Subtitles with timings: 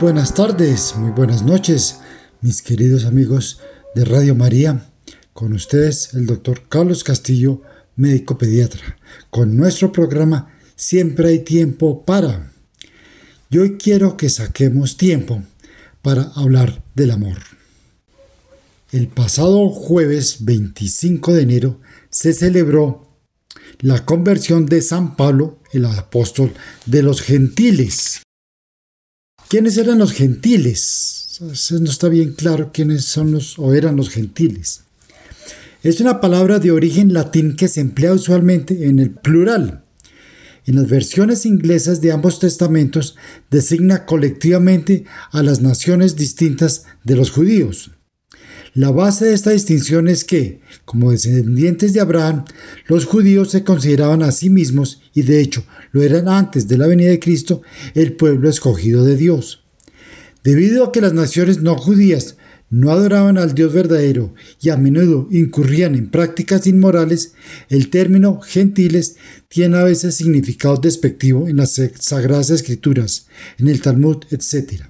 [0.00, 1.98] Buenas tardes, muy buenas noches,
[2.40, 3.58] mis queridos amigos
[3.96, 4.86] de Radio María.
[5.32, 7.62] Con ustedes el doctor Carlos Castillo,
[7.96, 8.96] médico pediatra,
[9.28, 12.52] con nuestro programa Siempre hay tiempo para.
[13.50, 15.42] Y hoy quiero que saquemos tiempo
[16.00, 17.38] para hablar del amor.
[18.92, 23.18] El pasado jueves 25 de enero se celebró
[23.80, 26.52] la conversión de San Pablo, el apóstol
[26.86, 28.22] de los gentiles.
[29.48, 31.38] ¿Quiénes eran los gentiles?
[31.40, 34.82] No está bien claro quiénes son los o eran los gentiles.
[35.82, 39.84] Es una palabra de origen latín que se emplea usualmente en el plural.
[40.66, 43.16] En las versiones inglesas de ambos testamentos
[43.50, 47.92] designa colectivamente a las naciones distintas de los judíos.
[48.78, 52.44] La base de esta distinción es que, como descendientes de Abraham,
[52.86, 56.86] los judíos se consideraban a sí mismos, y de hecho lo eran antes de la
[56.86, 57.60] venida de Cristo,
[57.96, 59.64] el pueblo escogido de Dios.
[60.44, 62.36] Debido a que las naciones no judías
[62.70, 67.32] no adoraban al Dios verdadero y a menudo incurrían en prácticas inmorales,
[67.70, 69.16] el término gentiles
[69.48, 73.26] tiene a veces significado despectivo en las sagradas escrituras,
[73.58, 74.84] en el Talmud, etc.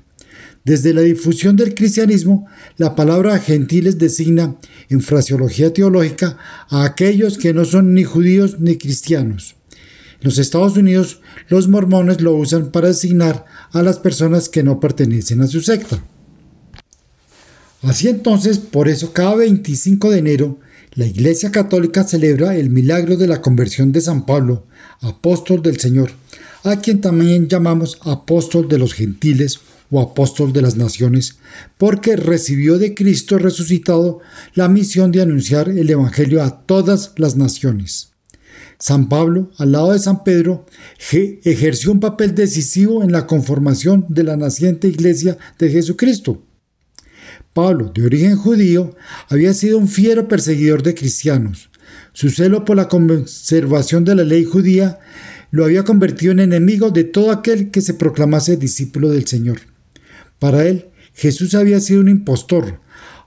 [0.69, 4.57] Desde la difusión del cristianismo, la palabra gentiles designa,
[4.91, 6.37] en fraseología teológica,
[6.69, 9.57] a aquellos que no son ni judíos ni cristianos.
[10.21, 14.79] En los Estados Unidos, los mormones lo usan para designar a las personas que no
[14.79, 16.05] pertenecen a su secta.
[17.81, 20.59] Así entonces, por eso cada 25 de enero,
[20.93, 24.67] la Iglesia Católica celebra el milagro de la conversión de San Pablo,
[25.01, 26.11] apóstol del Señor,
[26.63, 31.39] a quien también llamamos apóstol de los gentiles o apóstol de las naciones,
[31.77, 34.21] porque recibió de Cristo resucitado
[34.55, 38.13] la misión de anunciar el Evangelio a todas las naciones.
[38.79, 40.65] San Pablo, al lado de San Pedro,
[41.45, 46.45] ejerció un papel decisivo en la conformación de la naciente iglesia de Jesucristo.
[47.53, 48.95] Pablo, de origen judío,
[49.29, 51.71] había sido un fiero perseguidor de cristianos.
[52.13, 55.01] Su celo por la conservación de la ley judía
[55.51, 59.61] lo había convertido en enemigo de todo aquel que se proclamase discípulo del Señor.
[60.39, 62.81] Para él, Jesús había sido un impostor,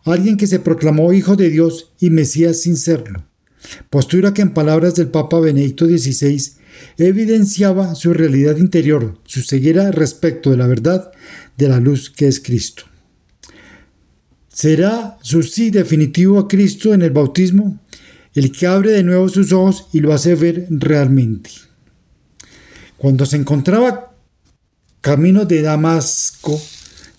[0.05, 3.25] alguien que se proclamó hijo de Dios y Mesías sin serlo.
[3.89, 6.53] Postura que en palabras del Papa Benedicto XVI
[6.97, 11.11] evidenciaba su realidad interior, su ceguera respecto de la verdad
[11.57, 12.83] de la luz que es Cristo.
[14.49, 17.79] ¿Será su sí definitivo a Cristo en el bautismo
[18.33, 21.51] el que abre de nuevo sus ojos y lo hace ver realmente?
[22.97, 24.13] Cuando se encontraba
[25.01, 26.61] camino de Damasco,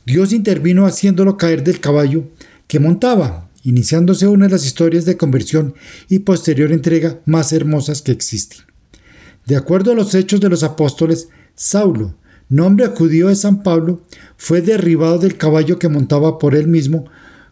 [0.05, 2.25] Dios intervino haciéndolo caer del caballo
[2.67, 5.75] que montaba, iniciándose una de las historias de conversión
[6.09, 8.61] y posterior entrega más hermosas que existen.
[9.47, 12.15] De acuerdo a los hechos de los apóstoles, Saulo,
[12.49, 14.03] nombre judío de San Pablo,
[14.37, 17.05] fue derribado del caballo que montaba por él mismo,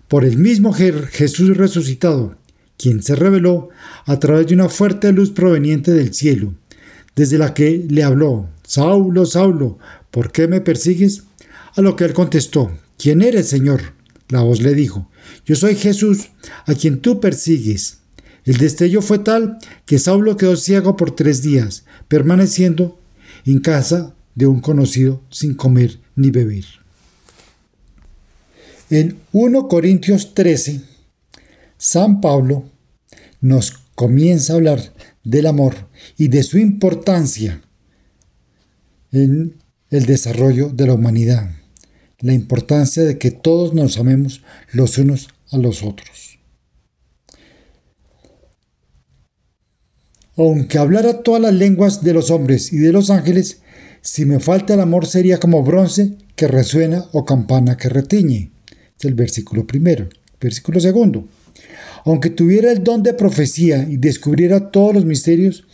[0.09, 2.37] por el mismo Jesús resucitado,
[2.77, 3.69] quien se reveló
[4.07, 6.55] a través de una fuerte luz proveniente del cielo,
[7.15, 9.79] desde la que le habló, Saulo, Saulo,
[10.11, 11.25] ¿por qué me persigues?
[11.77, 13.95] A lo que él contestó, ¿quién eres, Señor?
[14.29, 15.09] La voz le dijo,
[15.45, 16.31] yo soy Jesús,
[16.67, 17.99] a quien tú persigues.
[18.45, 22.99] El destello fue tal que Saulo quedó ciego por tres días, permaneciendo
[23.45, 26.65] en casa de un conocido sin comer ni beber.
[28.89, 30.81] En 1 Corintios 13,
[31.79, 32.65] San Pablo
[33.41, 34.93] nos comienza a hablar
[35.23, 35.75] del amor
[36.17, 37.61] y de su importancia
[39.13, 39.57] en
[39.91, 41.60] el desarrollo de la humanidad
[42.21, 46.39] la importancia de que todos nos amemos los unos a los otros.
[50.37, 53.61] Aunque hablara todas las lenguas de los hombres y de los ángeles,
[54.01, 58.51] si me falta el amor sería como bronce que resuena o campana que retiñe.
[58.99, 60.09] Es el versículo primero.
[60.41, 61.29] Versículo segundo.
[62.07, 65.65] Aunque tuviera el don de profecía y descubriera todos los misterios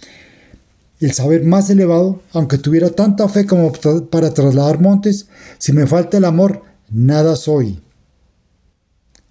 [1.01, 3.73] el saber más elevado, aunque tuviera tanta fe como
[4.11, 5.29] para trasladar montes,
[5.59, 7.81] si me falta el amor, nada soy,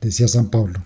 [0.01, 0.85] decía San Pablo.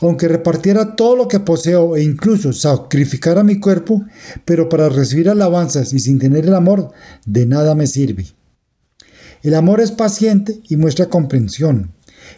[0.00, 4.02] Aunque repartiera todo lo que poseo e incluso sacrificara mi cuerpo,
[4.44, 6.90] pero para recibir alabanzas y sin tener el amor,
[7.26, 8.26] de nada me sirve.
[9.42, 11.92] El amor es paciente y muestra comprensión.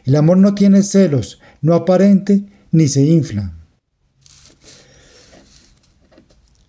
[0.05, 3.55] El amor no tiene celos, no aparente ni se infla.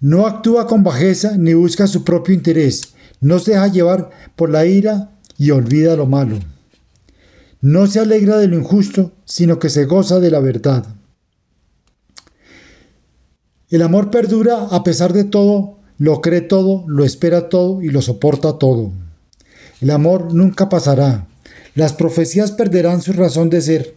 [0.06, 2.94] No actúa con bajeza ni busca su propio interés.
[3.22, 6.38] No se deja llevar por la ira y olvida lo malo.
[7.60, 10.86] No se alegra de lo injusto, sino que se goza de la verdad.
[13.72, 18.04] El amor perdura a pesar de todo, lo cree todo, lo espera todo y lo
[18.04, 18.92] soporta todo.
[19.82, 21.26] El amor nunca pasará.
[21.74, 23.96] Las profecías perderán su razón de ser.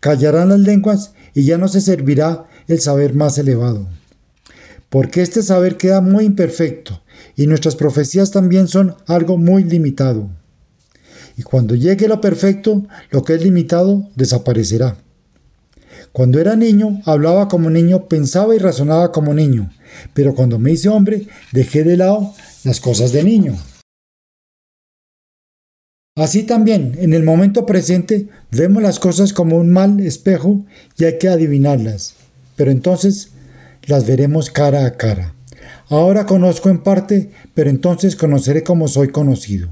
[0.00, 3.99] Callarán las lenguas y ya no se servirá el saber más elevado.
[4.90, 7.00] Porque este saber queda muy imperfecto
[7.36, 10.28] y nuestras profecías también son algo muy limitado.
[11.36, 14.96] Y cuando llegue lo perfecto, lo que es limitado desaparecerá.
[16.12, 19.70] Cuando era niño, hablaba como niño, pensaba y razonaba como niño,
[20.12, 23.56] pero cuando me hice hombre, dejé de lado las cosas de niño.
[26.16, 30.64] Así también, en el momento presente, vemos las cosas como un mal espejo
[30.98, 32.16] y hay que adivinarlas,
[32.56, 33.30] pero entonces
[33.84, 35.34] las veremos cara a cara.
[35.88, 39.70] Ahora conozco en parte, pero entonces conoceré como soy conocido.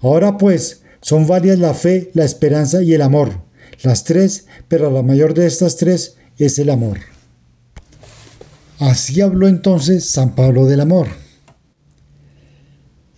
[0.00, 3.42] Ahora pues, son varias la fe, la esperanza y el amor,
[3.82, 6.98] las tres, pero la mayor de estas tres es el amor.
[8.78, 11.08] Así habló entonces San Pablo del amor.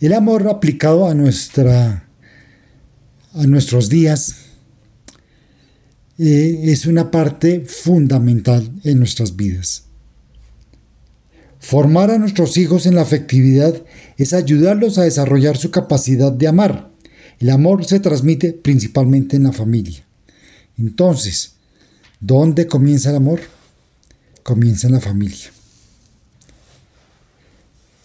[0.00, 2.04] El amor aplicado a nuestra
[3.34, 4.36] a nuestros días
[6.18, 9.87] eh, es una parte fundamental en nuestras vidas.
[11.60, 13.74] Formar a nuestros hijos en la afectividad
[14.16, 16.90] es ayudarlos a desarrollar su capacidad de amar.
[17.40, 20.04] El amor se transmite principalmente en la familia.
[20.78, 21.52] Entonces,
[22.20, 23.40] ¿dónde comienza el amor?
[24.42, 25.50] Comienza en la familia.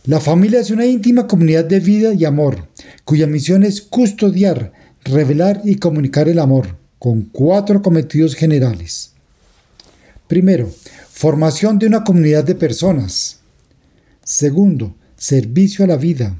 [0.05, 2.67] La familia es una íntima comunidad de vida y amor,
[3.05, 4.73] cuya misión es custodiar,
[5.05, 9.13] revelar y comunicar el amor, con cuatro cometidos generales.
[10.27, 10.69] Primero,
[11.09, 13.42] formación de una comunidad de personas.
[14.23, 16.39] Segundo, servicio a la vida.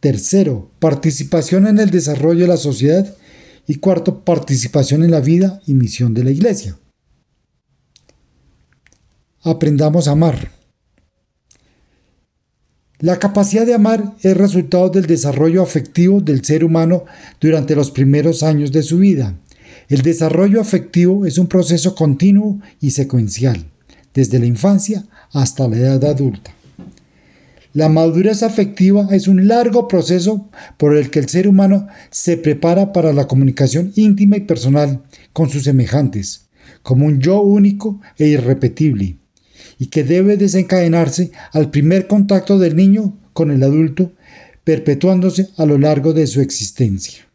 [0.00, 3.16] Tercero, participación en el desarrollo de la sociedad.
[3.66, 6.78] Y cuarto, participación en la vida y misión de la Iglesia.
[9.42, 10.52] Aprendamos a amar.
[12.98, 17.04] La capacidad de amar es resultado del desarrollo afectivo del ser humano
[17.40, 19.38] durante los primeros años de su vida.
[19.88, 23.66] El desarrollo afectivo es un proceso continuo y secuencial,
[24.14, 26.55] desde la infancia hasta la edad adulta.
[27.76, 32.90] La madurez afectiva es un largo proceso por el que el ser humano se prepara
[32.94, 35.02] para la comunicación íntima y personal
[35.34, 36.48] con sus semejantes,
[36.82, 39.18] como un yo único e irrepetible,
[39.78, 44.14] y que debe desencadenarse al primer contacto del niño con el adulto,
[44.64, 47.26] perpetuándose a lo largo de su existencia.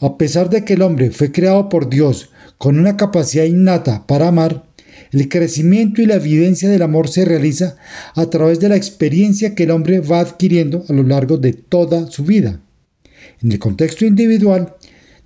[0.00, 4.26] A pesar de que el hombre fue creado por Dios con una capacidad innata para
[4.26, 4.67] amar,
[5.12, 7.76] el crecimiento y la vivencia del amor se realiza
[8.14, 12.10] a través de la experiencia que el hombre va adquiriendo a lo largo de toda
[12.10, 12.60] su vida.
[13.42, 14.74] En el contexto individual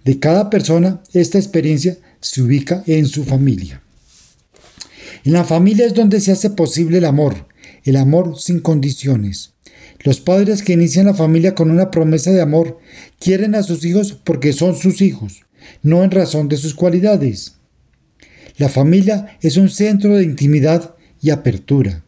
[0.04, 3.82] de cada persona, esta experiencia se ubica en su familia.
[5.24, 7.46] En la familia es donde se hace posible el amor,
[7.84, 9.52] el amor sin condiciones.
[10.00, 12.78] Los padres que inician la familia con una promesa de amor
[13.20, 15.44] quieren a sus hijos porque son sus hijos,
[15.82, 17.54] no en razón de sus cualidades.
[18.56, 22.04] La familia es un centro de intimidad y apertura.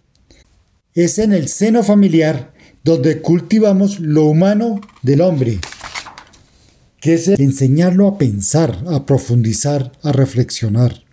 [0.92, 5.58] Es en el seno familiar donde cultivamos lo humano del hombre,
[7.00, 11.04] que es enseñarlo a pensar, a profundizar, a reflexionar.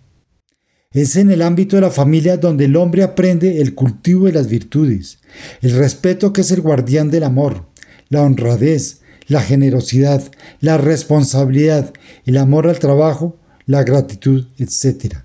[0.92, 4.48] Es en el ámbito de la familia donde el hombre aprende el cultivo de las
[4.48, 5.18] virtudes,
[5.62, 7.66] el respeto que es el guardián del amor,
[8.10, 10.22] la honradez, la generosidad,
[10.60, 11.94] la responsabilidad,
[12.26, 15.16] el amor al trabajo, la gratitud, etc.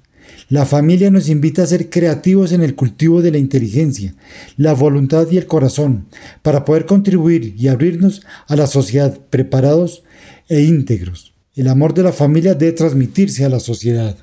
[0.49, 4.15] La familia nos invita a ser creativos en el cultivo de la inteligencia,
[4.55, 6.05] la voluntad y el corazón,
[6.41, 10.03] para poder contribuir y abrirnos a la sociedad preparados
[10.47, 11.33] e íntegros.
[11.55, 14.15] El amor de la familia debe transmitirse a la sociedad.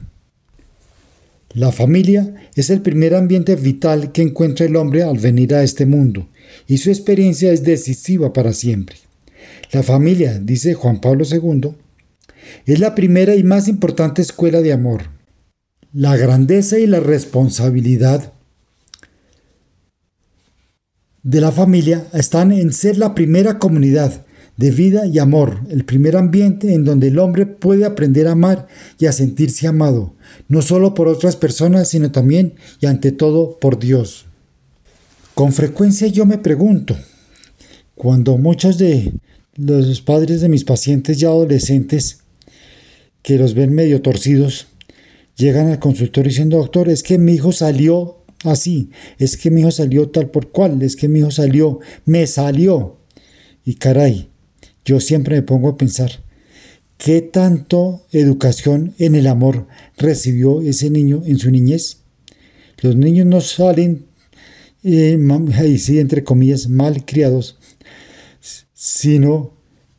[1.53, 5.85] La familia es el primer ambiente vital que encuentra el hombre al venir a este
[5.85, 6.29] mundo,
[6.67, 8.97] y su experiencia es decisiva para siempre.
[9.73, 11.75] La familia, dice Juan Pablo II,
[12.67, 15.03] es la primera y más importante escuela de amor.
[15.93, 18.33] La grandeza y la responsabilidad
[21.23, 24.25] de la familia están en ser la primera comunidad
[24.57, 28.69] de vida y amor, el primer ambiente en donde el hombre puede aprender a amar
[28.99, 30.15] y a sentirse amado,
[30.49, 34.27] no solo por otras personas, sino también y ante todo por Dios.
[35.35, 36.97] Con frecuencia yo me pregunto,
[37.97, 39.13] cuando muchos de
[39.57, 42.19] los padres de mis pacientes ya adolescentes,
[43.25, 44.67] que los ven medio torcidos,
[45.35, 49.71] llegan al consultorio diciendo, doctor, es que mi hijo salió así, es que mi hijo
[49.71, 52.99] salió tal por cual, es que mi hijo salió, me salió.
[53.65, 54.29] Y caray,
[54.85, 56.23] yo siempre me pongo a pensar,
[56.99, 62.03] ¿qué tanto educación en el amor recibió ese niño en su niñez?
[62.83, 64.05] Los niños no salen,
[64.83, 65.19] eh,
[65.89, 67.57] entre comillas, mal criados,
[68.75, 69.54] sino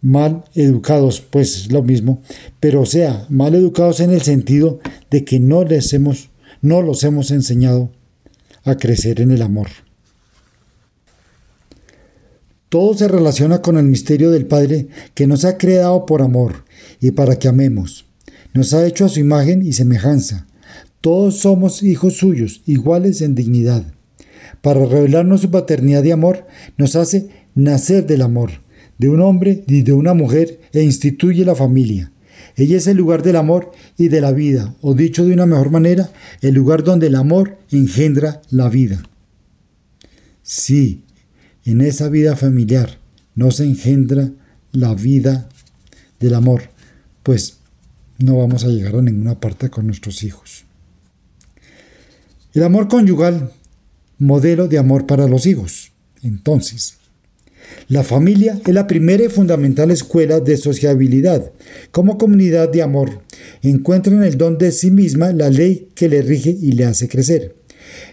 [0.06, 2.22] mal educados, pues es lo mismo,
[2.60, 6.30] pero sea, mal educados en el sentido de que no les hemos,
[6.62, 7.90] no los hemos enseñado
[8.64, 9.68] a crecer en el amor.
[12.70, 16.66] Todo se relaciona con el misterio del Padre que nos ha creado por amor
[17.02, 18.06] y para que amemos.
[18.54, 20.46] Nos ha hecho a su imagen y semejanza.
[21.02, 23.84] Todos somos hijos suyos, iguales en dignidad.
[24.62, 26.46] Para revelarnos su paternidad y amor,
[26.78, 28.65] nos hace nacer del amor,
[28.98, 32.12] de un hombre y de una mujer, e instituye la familia.
[32.56, 35.72] Ella es el lugar del amor y de la vida, o dicho de una mejor
[35.72, 36.12] manera,
[36.42, 39.04] el lugar donde el amor engendra la vida.
[40.42, 41.04] Sí,
[41.66, 43.00] en esa vida familiar
[43.34, 44.32] no se engendra
[44.72, 45.50] la vida
[46.20, 46.70] del amor,
[47.24, 47.58] pues
[48.18, 50.64] no vamos a llegar a ninguna parte con nuestros hijos.
[52.54, 53.52] El amor conyugal,
[54.18, 55.92] modelo de amor para los hijos.
[56.24, 57.00] Entonces,
[57.88, 61.52] la familia es la primera y fundamental escuela de sociabilidad.
[61.92, 63.22] Como comunidad de amor,
[63.62, 67.08] encuentra en el don de sí misma la ley que le rige y le hace
[67.08, 67.56] crecer.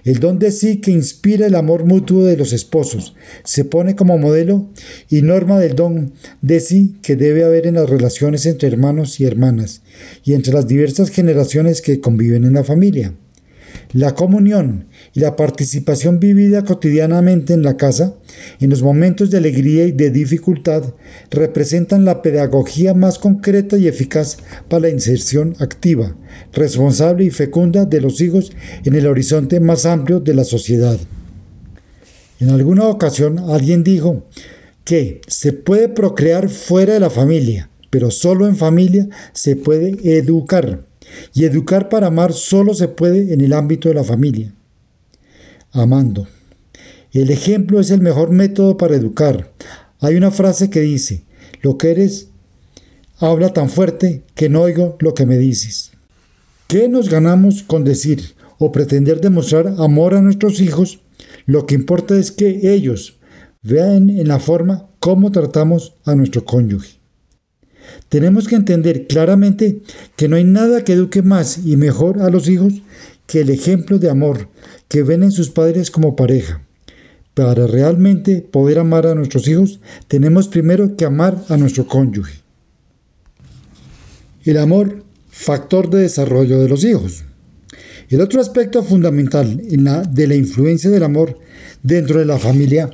[0.04, 4.18] El don de sí que inspira el amor mutuo de los esposos se pone como
[4.18, 4.68] modelo
[5.08, 9.24] y norma del don de sí que debe haber en las relaciones entre hermanos y
[9.24, 9.82] hermanas
[10.24, 13.14] y entre las diversas generaciones que conviven en la familia.
[13.92, 18.14] La comunión y la participación vivida cotidianamente en la casa,
[18.60, 20.94] en los momentos de alegría y de dificultad,
[21.30, 24.38] representan la pedagogía más concreta y eficaz
[24.68, 26.16] para la inserción activa,
[26.52, 28.52] responsable y fecunda de los hijos
[28.84, 30.98] en el horizonte más amplio de la sociedad.
[32.40, 34.26] En alguna ocasión alguien dijo
[34.84, 40.86] que se puede procrear fuera de la familia, pero solo en familia se puede educar.
[41.34, 44.54] Y educar para amar solo se puede en el ámbito de la familia
[45.72, 46.26] amando.
[47.12, 49.52] El ejemplo es el mejor método para educar.
[50.00, 51.24] Hay una frase que dice,
[51.60, 52.28] lo que eres
[53.18, 55.92] habla tan fuerte que no oigo lo que me dices.
[56.68, 61.00] ¿Qué nos ganamos con decir o pretender demostrar amor a nuestros hijos?
[61.46, 63.18] Lo que importa es que ellos
[63.62, 67.02] vean en la forma cómo tratamos a nuestro cónyuge.
[68.08, 69.82] Tenemos que entender claramente
[70.16, 72.74] que no hay nada que eduque más y mejor a los hijos
[73.32, 74.50] que el ejemplo de amor
[74.88, 76.66] que ven en sus padres como pareja.
[77.32, 82.42] Para realmente poder amar a nuestros hijos, tenemos primero que amar a nuestro cónyuge.
[84.44, 87.24] El amor, factor de desarrollo de los hijos.
[88.10, 91.38] El otro aspecto fundamental en la, de la influencia del amor
[91.82, 92.90] dentro de la familia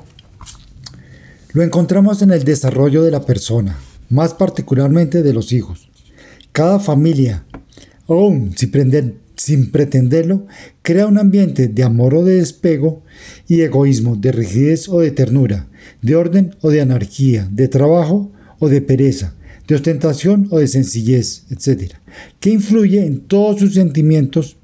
[1.52, 3.76] lo encontramos en el desarrollo de la persona,
[4.08, 5.90] más particularmente de los hijos.
[6.52, 7.44] Cada familia,
[8.06, 10.46] aun si prenden sin pretenderlo,
[10.82, 13.04] crea un ambiente de amor o de despego
[13.46, 15.68] y egoísmo, de rigidez o de ternura,
[16.02, 19.34] de orden o de anarquía, de trabajo o de pereza,
[19.68, 21.94] de ostentación o de sencillez, etc.,
[22.40, 24.56] que influye en todos sus sentimientos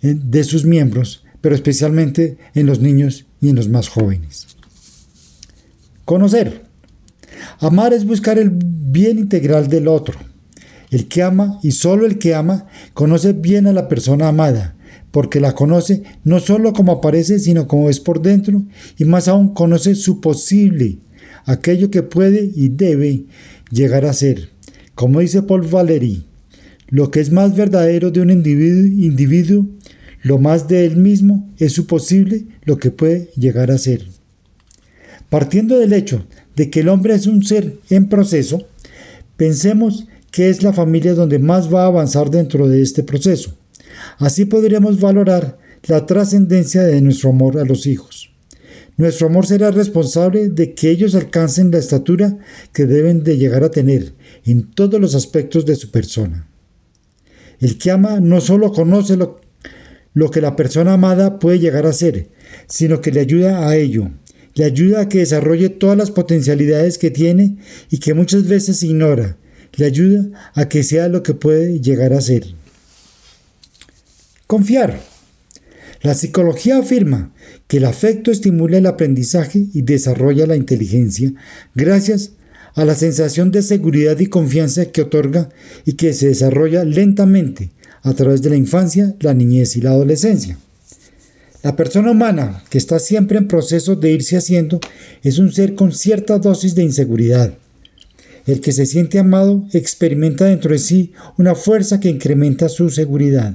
[0.00, 4.46] de sus miembros, pero especialmente en los niños y en los más jóvenes.
[6.04, 6.62] Conocer.
[7.58, 10.14] Amar es buscar el bien integral del otro
[10.94, 14.76] el que ama y solo el que ama conoce bien a la persona amada,
[15.10, 18.62] porque la conoce no solo como aparece, sino como es por dentro,
[18.96, 20.98] y más aún conoce su posible,
[21.46, 23.24] aquello que puede y debe
[23.72, 24.50] llegar a ser.
[24.94, 26.26] Como dice Paul Valéry,
[26.90, 29.66] lo que es más verdadero de un individuo, individuo,
[30.22, 34.06] lo más de él mismo, es su posible, lo que puede llegar a ser.
[35.28, 38.68] Partiendo del hecho de que el hombre es un ser en proceso,
[39.36, 43.56] pensemos que es la familia donde más va a avanzar dentro de este proceso.
[44.18, 48.32] Así podríamos valorar la trascendencia de nuestro amor a los hijos.
[48.96, 52.36] Nuestro amor será responsable de que ellos alcancen la estatura
[52.72, 54.12] que deben de llegar a tener
[54.44, 56.48] en todos los aspectos de su persona.
[57.60, 59.40] El que ama no solo conoce lo,
[60.14, 62.30] lo que la persona amada puede llegar a ser,
[62.66, 64.10] sino que le ayuda a ello,
[64.56, 69.36] le ayuda a que desarrolle todas las potencialidades que tiene y que muchas veces ignora,
[69.76, 72.44] le ayuda a que sea lo que puede llegar a ser.
[74.46, 75.00] Confiar.
[76.02, 77.32] La psicología afirma
[77.66, 81.32] que el afecto estimula el aprendizaje y desarrolla la inteligencia
[81.74, 82.32] gracias
[82.74, 85.48] a la sensación de seguridad y confianza que otorga
[85.86, 87.70] y que se desarrolla lentamente
[88.02, 90.58] a través de la infancia, la niñez y la adolescencia.
[91.62, 94.80] La persona humana, que está siempre en proceso de irse haciendo,
[95.22, 97.54] es un ser con cierta dosis de inseguridad,
[98.46, 103.54] el que se siente amado experimenta dentro de sí una fuerza que incrementa su seguridad.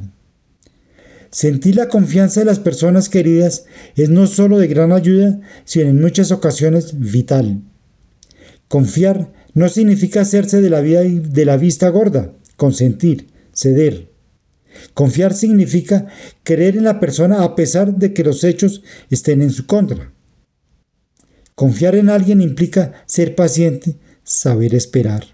[1.32, 6.02] Sentir la confianza de las personas queridas es no solo de gran ayuda, sino en
[6.02, 7.62] muchas ocasiones vital.
[8.68, 14.10] Confiar no significa hacerse de la, vida de la vista gorda, consentir, ceder.
[14.94, 16.08] Confiar significa
[16.44, 20.14] creer en la persona a pesar de que los hechos estén en su contra.
[21.56, 23.98] Confiar en alguien implica ser paciente,
[24.30, 25.26] saber esperar.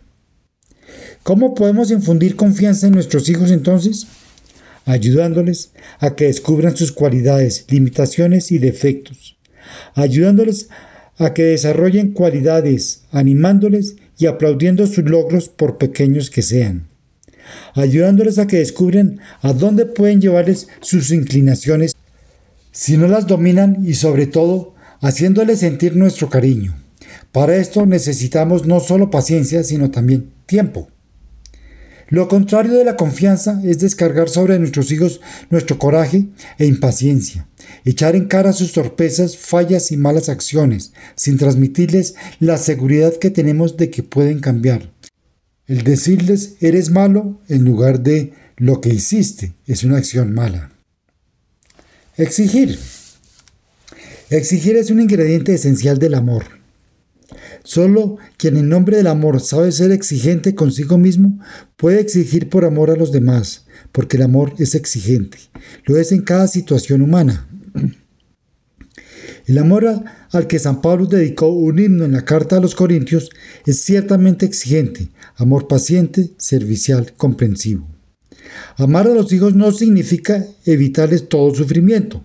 [1.21, 4.07] ¿Cómo podemos infundir confianza en nuestros hijos entonces?
[4.85, 9.35] Ayudándoles a que descubran sus cualidades, limitaciones y defectos.
[9.95, 10.69] Ayudándoles
[11.17, 16.87] a que desarrollen cualidades, animándoles y aplaudiendo sus logros por pequeños que sean.
[17.73, 21.95] Ayudándoles a que descubran a dónde pueden llevarles sus inclinaciones
[22.71, 26.84] si no las dominan y sobre todo haciéndoles sentir nuestro cariño.
[27.31, 30.87] Para esto necesitamos no solo paciencia, sino también tiempo.
[32.07, 36.27] Lo contrario de la confianza es descargar sobre nuestros hijos nuestro coraje
[36.59, 37.47] e impaciencia,
[37.83, 43.75] echar en cara sus torpezas, fallas y malas acciones, sin transmitirles la seguridad que tenemos
[43.75, 44.91] de que pueden cambiar.
[45.67, 50.71] El decirles eres malo en lugar de lo que hiciste es una acción mala.
[52.17, 52.77] Exigir.
[54.29, 56.54] Exigir es un ingrediente esencial del amor.
[57.65, 61.39] Solo quien en nombre del amor sabe ser exigente consigo mismo
[61.77, 65.39] puede exigir por amor a los demás, porque el amor es exigente.
[65.85, 67.49] Lo es en cada situación humana.
[69.47, 69.85] El amor
[70.31, 73.29] al que San Pablo dedicó un himno en la carta a los Corintios
[73.65, 77.87] es ciertamente exigente, amor paciente, servicial, comprensivo.
[78.77, 82.23] Amar a los hijos no significa evitarles todo sufrimiento.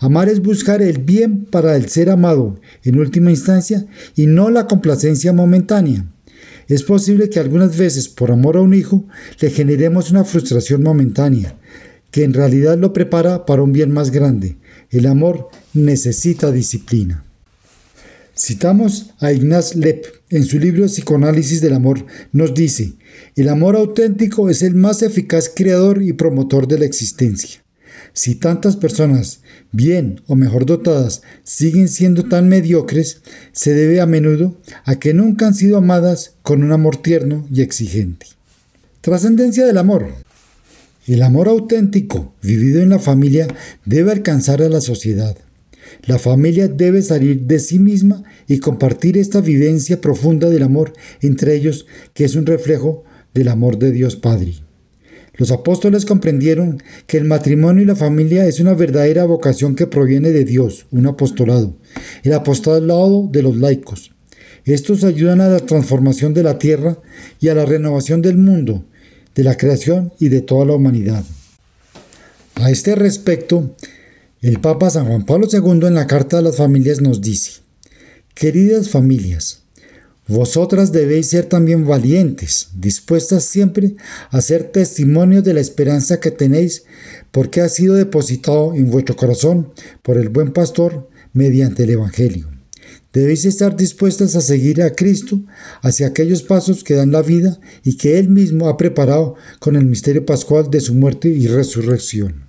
[0.00, 4.66] Amar es buscar el bien para el ser amado en última instancia y no la
[4.66, 6.06] complacencia momentánea.
[6.68, 9.06] Es posible que algunas veces por amor a un hijo
[9.40, 11.56] le generemos una frustración momentánea,
[12.10, 14.56] que en realidad lo prepara para un bien más grande.
[14.90, 17.24] El amor necesita disciplina.
[18.36, 22.92] Citamos a Ignaz Lepp en su libro Psicoanálisis del Amor, nos dice,
[23.34, 27.64] el amor auténtico es el más eficaz creador y promotor de la existencia.
[28.18, 34.56] Si tantas personas, bien o mejor dotadas, siguen siendo tan mediocres, se debe a menudo
[34.84, 38.26] a que nunca han sido amadas con un amor tierno y exigente.
[39.02, 40.08] Trascendencia del amor.
[41.06, 43.46] El amor auténtico, vivido en la familia,
[43.84, 45.36] debe alcanzar a la sociedad.
[46.02, 51.54] La familia debe salir de sí misma y compartir esta vivencia profunda del amor entre
[51.54, 54.67] ellos, que es un reflejo del amor de Dios Padre.
[55.38, 60.32] Los apóstoles comprendieron que el matrimonio y la familia es una verdadera vocación que proviene
[60.32, 61.76] de Dios, un apostolado,
[62.24, 64.10] el apostolado de los laicos.
[64.64, 66.98] Estos ayudan a la transformación de la tierra
[67.38, 68.84] y a la renovación del mundo,
[69.36, 71.24] de la creación y de toda la humanidad.
[72.56, 73.76] A este respecto,
[74.40, 77.60] el Papa San Juan Pablo II en la Carta a las Familias nos dice,
[78.34, 79.57] Queridas familias,
[80.28, 83.96] vosotras debéis ser también valientes, dispuestas siempre
[84.30, 86.84] a ser testimonio de la esperanza que tenéis,
[87.32, 92.48] porque ha sido depositado en vuestro corazón por el buen pastor mediante el Evangelio.
[93.12, 95.40] Debéis estar dispuestas a seguir a Cristo
[95.82, 99.86] hacia aquellos pasos que dan la vida y que Él mismo ha preparado con el
[99.86, 102.47] misterio pascual de su muerte y resurrección.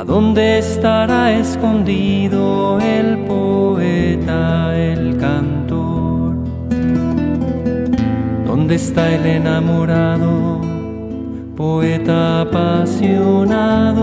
[0.00, 6.36] ¿A dónde estará escondido el poeta, el cantor?
[8.46, 10.62] ¿Dónde está el enamorado,
[11.54, 14.00] poeta apasionado?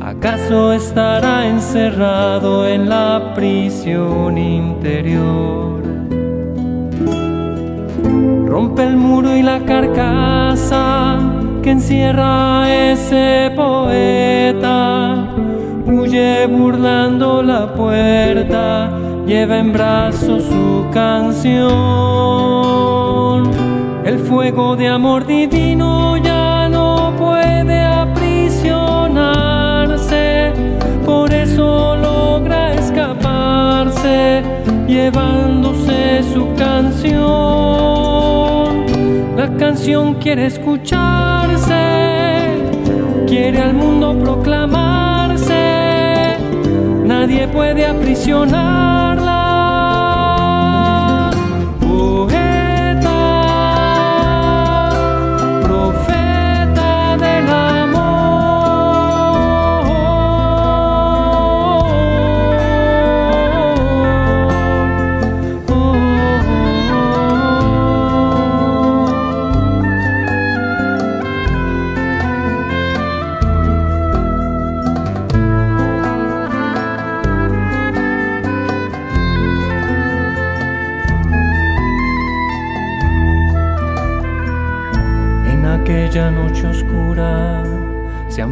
[0.00, 5.84] ¿Acaso estará encerrado en la prisión interior?
[8.44, 11.20] Rompe el muro y la carcasa
[11.62, 13.47] que encierra ese
[13.88, 15.24] poeta.
[15.86, 18.90] Huye burlando la puerta,
[19.26, 21.66] lleva en brazos su canción.
[24.04, 30.52] El fuego de amor divino ya no puede aprisionarse,
[31.06, 34.42] por eso logra escaparse,
[34.86, 37.24] llevándose su canción.
[39.36, 42.17] La canción quiere escucharse,
[43.28, 45.54] quiere al mundo proclamarse,
[47.04, 49.37] nadie puede aprisionarla.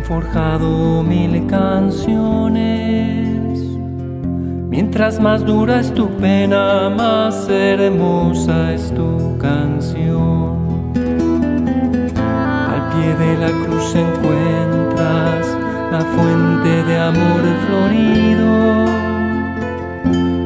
[0.06, 2.96] Forjado mil canciones.
[4.70, 10.92] Mientras más dura es tu pena, más hermosa es tu canción.
[12.16, 15.46] Al pie de la cruz encuentras
[15.90, 18.86] la fuente de amor florido.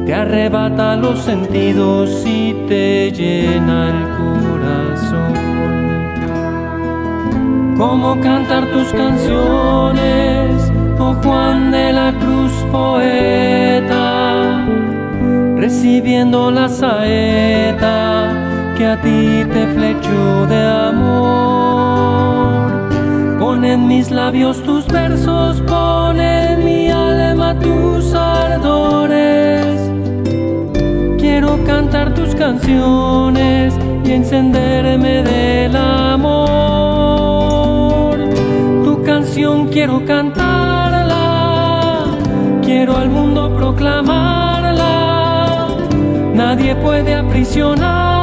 [0.05, 4.50] Te arrebata los sentidos y te llena el corazón.
[7.81, 14.67] ¿Cómo cantar tus canciones, oh Juan de la Cruz poeta?
[15.57, 18.35] Recibiendo la saeta
[18.77, 21.79] que a ti te flechó de amor.
[23.39, 29.65] Pon en mis labios tus versos, pon en mi alma tus ardores.
[31.17, 33.73] Quiero cantar tus canciones
[34.05, 36.61] y encenderme del amor
[39.71, 42.05] quiero cantarla,
[42.63, 45.67] quiero al mundo proclamarla,
[46.33, 48.20] nadie puede aprisionar.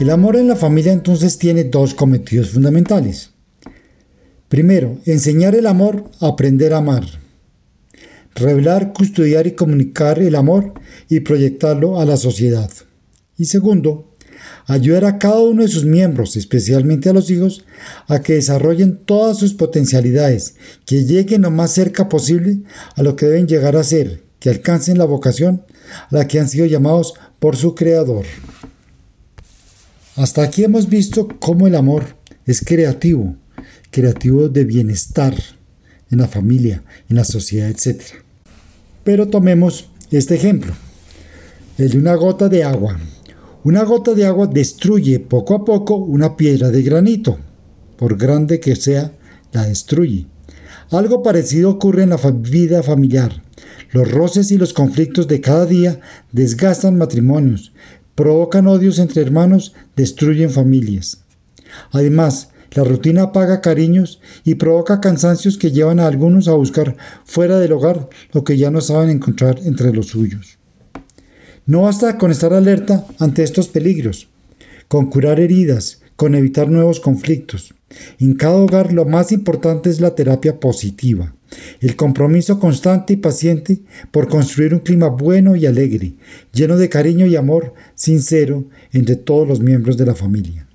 [0.00, 3.32] El amor en la familia entonces tiene dos cometidos fundamentales.
[4.48, 7.04] Primero, enseñar el amor, aprender a amar.
[8.34, 10.72] Revelar, custodiar y comunicar el amor
[11.10, 12.70] y proyectarlo a la sociedad.
[13.36, 14.14] Y segundo,
[14.64, 17.66] ayudar a cada uno de sus miembros, especialmente a los hijos,
[18.08, 20.54] a que desarrollen todas sus potencialidades,
[20.86, 22.62] que lleguen lo más cerca posible
[22.96, 25.66] a lo que deben llegar a ser, que alcancen la vocación
[26.10, 28.24] a la que han sido llamados por su Creador.
[30.20, 32.04] Hasta aquí hemos visto cómo el amor
[32.44, 33.36] es creativo,
[33.90, 35.34] creativo de bienestar
[36.10, 38.02] en la familia, en la sociedad, etc.
[39.02, 40.74] Pero tomemos este ejemplo,
[41.78, 43.00] el de una gota de agua.
[43.64, 47.38] Una gota de agua destruye poco a poco una piedra de granito,
[47.96, 49.12] por grande que sea,
[49.52, 50.26] la destruye.
[50.90, 53.42] Algo parecido ocurre en la vida familiar.
[53.92, 55.98] Los roces y los conflictos de cada día
[56.30, 57.72] desgastan matrimonios,
[58.20, 61.22] provocan odios entre hermanos, destruyen familias.
[61.90, 67.58] Además, la rutina apaga cariños y provoca cansancios que llevan a algunos a buscar fuera
[67.58, 70.58] del hogar lo que ya no saben encontrar entre los suyos.
[71.64, 74.28] No basta con estar alerta ante estos peligros,
[74.86, 77.72] con curar heridas, con evitar nuevos conflictos.
[78.18, 81.34] En cada hogar lo más importante es la terapia positiva,
[81.80, 86.14] el compromiso constante y paciente por construir un clima bueno y alegre,
[86.52, 90.66] lleno de cariño y amor sincero entre todos los miembros de la familia.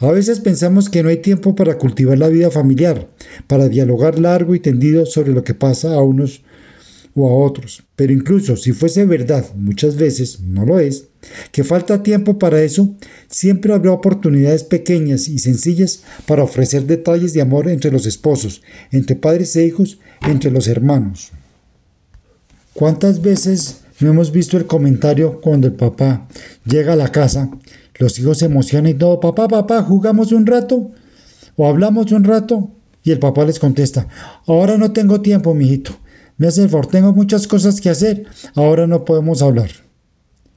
[0.00, 3.08] A veces pensamos que no hay tiempo para cultivar la vida familiar,
[3.48, 6.42] para dialogar largo y tendido sobre lo que pasa a unos
[7.18, 7.82] o a otros.
[7.96, 11.08] Pero incluso si fuese verdad, muchas veces no lo es,
[11.52, 12.94] que falta tiempo para eso,
[13.28, 19.16] siempre habrá oportunidades pequeñas y sencillas para ofrecer detalles de amor entre los esposos, entre
[19.16, 21.32] padres e hijos, entre los hermanos.
[22.74, 26.28] ¿Cuántas veces no hemos visto el comentario cuando el papá
[26.64, 27.50] llega a la casa,
[27.98, 30.92] los hijos se emocionan y todo, papá, papá, jugamos un rato
[31.56, 32.70] o hablamos un rato?
[33.02, 34.06] Y el papá les contesta,
[34.46, 35.98] ahora no tengo tiempo, mijito,
[36.38, 39.70] me hace el favor, tengo muchas cosas que hacer, ahora no podemos hablar.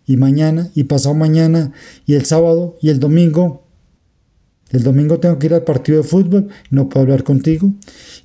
[0.06, 1.74] Y mañana, y pasado mañana,
[2.06, 3.67] y el sábado, y el domingo.
[4.70, 7.74] El domingo tengo que ir al partido de fútbol, no puedo hablar contigo,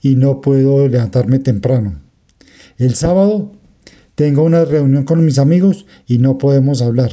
[0.03, 2.01] y no puedo levantarme temprano.
[2.79, 3.53] El sábado
[4.15, 7.13] tengo una reunión con mis amigos y no podemos hablar.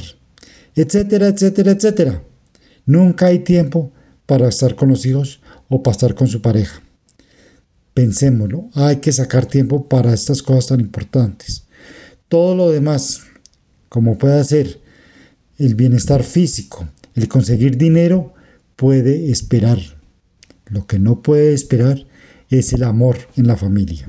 [0.76, 2.22] Etcétera, etcétera, etcétera.
[2.86, 3.92] Nunca hay tiempo
[4.26, 6.83] para estar con los hijos o para estar con su pareja.
[7.94, 11.64] Pensémoslo, hay que sacar tiempo para estas cosas tan importantes.
[12.28, 13.22] Todo lo demás,
[13.88, 14.80] como puede ser
[15.58, 18.34] el bienestar físico, el conseguir dinero,
[18.74, 19.78] puede esperar.
[20.66, 22.04] Lo que no puede esperar
[22.50, 24.08] es el amor en la familia.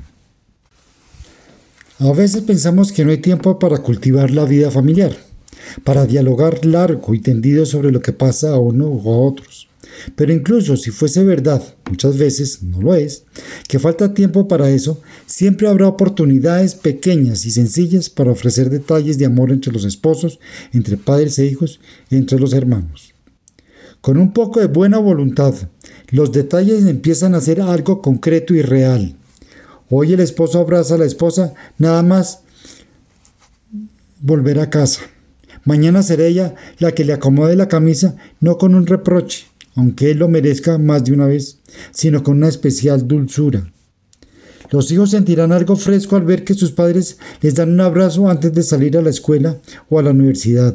[1.98, 5.16] A veces pensamos que no hay tiempo para cultivar la vida familiar.
[5.84, 9.65] para dialogar largo y tendido sobre lo que pasa a uno o a otros.
[10.14, 13.24] Pero incluso si fuese verdad, muchas veces no lo es,
[13.68, 19.26] que falta tiempo para eso, siempre habrá oportunidades pequeñas y sencillas para ofrecer detalles de
[19.26, 20.38] amor entre los esposos,
[20.72, 21.80] entre padres e hijos,
[22.10, 23.14] entre los hermanos.
[24.00, 25.54] Con un poco de buena voluntad,
[26.10, 29.16] los detalles empiezan a ser algo concreto y real.
[29.90, 32.40] Hoy el esposo abraza a la esposa nada más
[34.20, 35.02] volver a casa.
[35.64, 39.46] Mañana será ella la que le acomode la camisa, no con un reproche,
[39.76, 41.60] aunque él lo merezca más de una vez,
[41.92, 43.72] sino con una especial dulzura.
[44.72, 48.52] Los hijos sentirán algo fresco al ver que sus padres les dan un abrazo antes
[48.52, 49.58] de salir a la escuela
[49.88, 50.74] o a la universidad,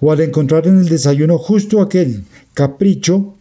[0.00, 3.34] o al encontrar en el desayuno justo aquel capricho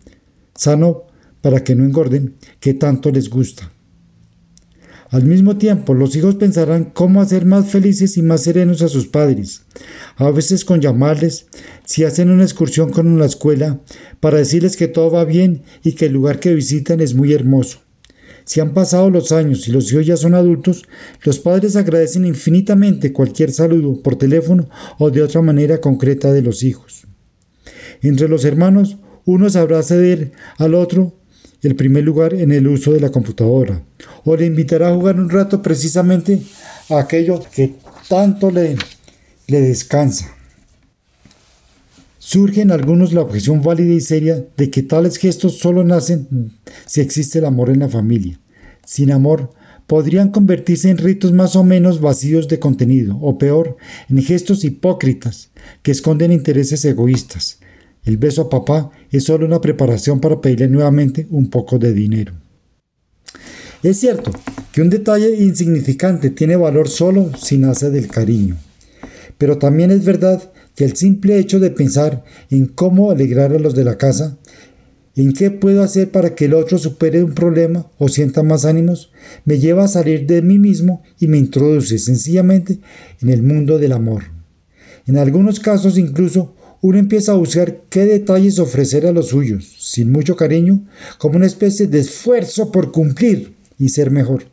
[0.56, 1.04] sano
[1.42, 3.72] para que no engorden que tanto les gusta.
[5.13, 9.06] Al mismo tiempo, los hijos pensarán cómo hacer más felices y más serenos a sus
[9.06, 9.62] padres,
[10.15, 11.45] a veces con llamarles,
[11.86, 13.80] si hacen una excursión con la escuela,
[14.19, 17.78] para decirles que todo va bien y que el lugar que visitan es muy hermoso.
[18.45, 20.82] Si han pasado los años y los hijos ya son adultos,
[21.21, 26.63] los padres agradecen infinitamente cualquier saludo por teléfono o de otra manera concreta de los
[26.63, 27.06] hijos.
[28.02, 31.13] Entre los hermanos, uno sabrá ceder al otro
[31.63, 33.84] el primer lugar en el uso de la computadora,
[34.26, 36.41] o le invitará a jugar un rato precisamente
[36.89, 37.73] a aquello que
[38.10, 38.76] tanto le,
[39.47, 40.30] le descansa.
[42.19, 46.52] Surge en algunos la objeción válida y seria de que tales gestos solo nacen
[46.86, 48.39] si existe el amor en la familia.
[48.86, 49.52] Sin amor,
[49.88, 53.78] podrían convertirse en ritos más o menos vacíos de contenido, o peor,
[54.10, 57.60] en gestos hipócritas que esconden intereses egoístas,
[58.06, 62.34] el beso a papá es solo una preparación para pedirle nuevamente un poco de dinero.
[63.82, 64.32] Es cierto
[64.72, 68.58] que un detalle insignificante tiene valor solo si nace del cariño,
[69.38, 73.76] pero también es verdad que el simple hecho de pensar en cómo alegrar a los
[73.76, 74.38] de la casa,
[75.16, 79.12] en qué puedo hacer para que el otro supere un problema o sienta más ánimos,
[79.46, 82.80] me lleva a salir de mí mismo y me introduce sencillamente
[83.22, 84.24] en el mundo del amor.
[85.06, 90.12] En algunos casos incluso uno empieza a buscar qué detalles ofrecer a los suyos, sin
[90.12, 90.86] mucho cariño,
[91.17, 94.48] como una especie de esfuerzo por cumplir y ser mejor.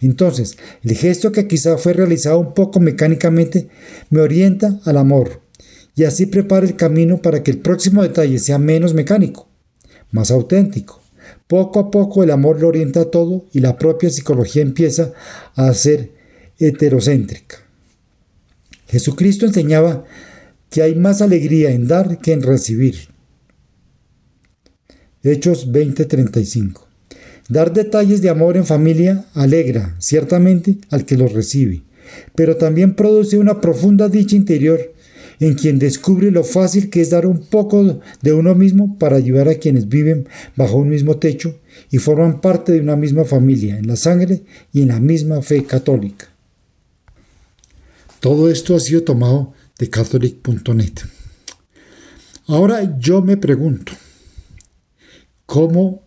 [0.00, 3.68] Entonces, el gesto que quizá fue realizado un poco mecánicamente
[4.08, 5.42] me orienta al amor
[5.94, 9.46] y así prepara el camino para que el próximo detalle sea menos mecánico,
[10.12, 11.02] más auténtico.
[11.46, 15.12] Poco a poco el amor lo orienta a todo y la propia psicología empieza
[15.54, 16.12] a ser
[16.58, 17.58] heterocéntrica.
[18.88, 20.04] Jesucristo enseñaba
[20.76, 22.96] que hay más alegría en dar que en recibir.
[25.22, 26.86] Hechos 20:35.
[27.48, 31.82] Dar detalles de amor en familia alegra, ciertamente, al que los recibe,
[32.34, 34.92] pero también produce una profunda dicha interior
[35.40, 39.48] en quien descubre lo fácil que es dar un poco de uno mismo para ayudar
[39.48, 41.58] a quienes viven bajo un mismo techo
[41.90, 44.42] y forman parte de una misma familia, en la sangre
[44.74, 46.28] y en la misma fe católica.
[48.20, 51.00] Todo esto ha sido tomado de catholic.net.
[52.46, 53.92] Ahora yo me pregunto,
[55.44, 56.06] ¿cómo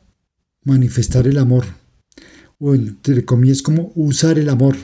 [0.63, 1.65] manifestar el amor?
[2.59, 4.75] O entre comillas, ¿cómo usar el amor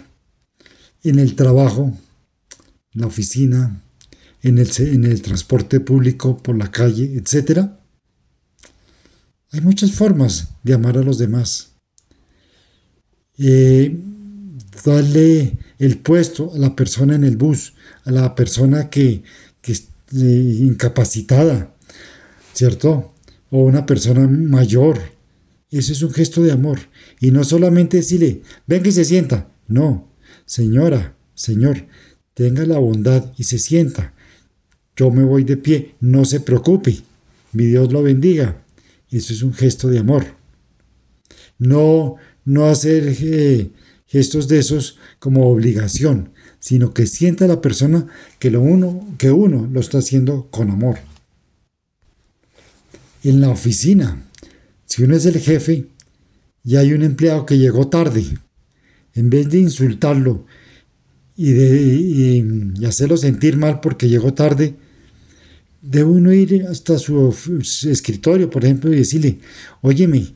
[1.03, 1.93] en el trabajo,
[2.93, 3.81] en la oficina,
[4.41, 7.79] en el, en el transporte público, por la calle, etcétera?
[9.51, 11.71] Hay muchas formas de amar a los demás.
[13.37, 13.97] Eh,
[14.83, 17.74] darle el puesto a la persona en el bus,
[18.05, 19.23] a la persona que,
[19.61, 21.75] que es eh, incapacitada,
[22.53, 23.13] ¿cierto?
[23.49, 24.99] O una persona mayor.
[25.69, 26.79] Eso es un gesto de amor.
[27.19, 29.51] Y no solamente decirle, venga y se sienta.
[29.67, 30.11] No,
[30.45, 31.87] señora, señor,
[32.33, 34.13] tenga la bondad y se sienta.
[34.95, 36.97] Yo me voy de pie, no se preocupe.
[37.51, 38.63] Mi Dios lo bendiga.
[39.09, 40.25] Eso es un gesto de amor.
[41.57, 43.71] No, no hacer eh,
[44.05, 46.31] gestos de esos como obligación,
[46.65, 48.07] sino que sienta la persona
[48.39, 50.97] que, lo uno, que uno lo está haciendo con amor.
[53.23, 54.25] En la oficina,
[54.87, 55.85] si uno es el jefe
[56.63, 58.39] y hay un empleado que llegó tarde,
[59.13, 60.47] en vez de insultarlo
[61.37, 64.73] y, de, hacerlo sentir mal porque llegó tarde,
[65.83, 67.29] debe uno ir hasta su
[67.87, 69.37] escritorio, por ejemplo, y decirle,
[69.81, 70.33] óyeme,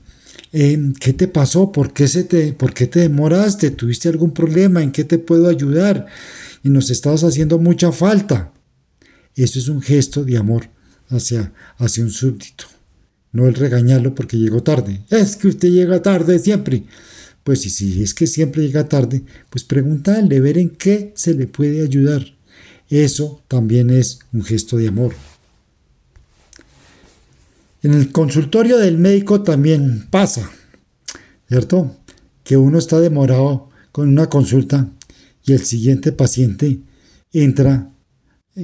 [0.51, 1.71] ¿qué te pasó?
[1.71, 3.71] ¿Por qué, se te, ¿Por qué te demoraste?
[3.71, 4.81] ¿Tuviste algún problema?
[4.81, 6.07] ¿En qué te puedo ayudar?
[6.63, 8.51] Y nos estabas haciendo mucha falta.
[9.35, 10.69] Eso es un gesto de amor
[11.09, 12.65] hacia, hacia un súbdito.
[13.31, 15.01] No el regañarlo porque llegó tarde.
[15.09, 16.83] Es que usted llega tarde siempre.
[17.43, 21.47] Pues si, si es que siempre llega tarde, pues pregúntale, ver en qué se le
[21.47, 22.25] puede ayudar.
[22.89, 25.13] Eso también es un gesto de amor.
[27.81, 30.49] En el consultorio del médico también pasa,
[31.47, 31.95] ¿cierto?
[32.43, 34.89] Que uno está demorado con una consulta
[35.45, 36.79] y el siguiente paciente
[37.31, 37.91] entra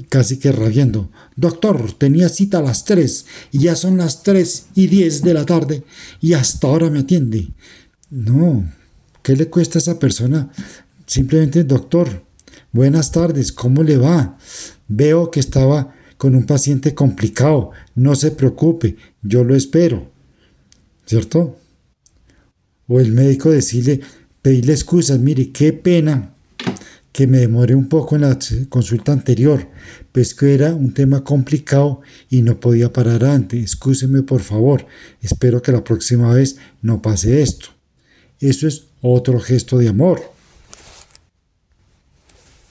[0.10, 1.10] casi que rabiendo.
[1.36, 5.46] Doctor, tenía cita a las 3 y ya son las 3 y 10 de la
[5.46, 5.84] tarde
[6.20, 7.48] y hasta ahora me atiende.
[8.10, 8.70] No,
[9.24, 10.52] ¿qué le cuesta a esa persona?
[11.06, 12.26] Simplemente, doctor,
[12.72, 14.38] buenas tardes, ¿cómo le va?
[14.88, 20.12] Veo que estaba con un paciente complicado, no se preocupe, yo lo espero.
[21.06, 21.58] ¿Cierto?
[22.88, 24.02] O el médico decirle,
[24.42, 26.34] pedirle excusas, mire, qué pena
[27.12, 28.38] que me demoré un poco en la
[28.68, 29.70] consulta anterior,
[30.12, 33.62] pues que era un tema complicado y no podía parar antes.
[33.62, 34.86] Excúseme por favor,
[35.22, 37.68] espero que la próxima vez no pase esto.
[38.40, 40.22] Eso es otro gesto de amor.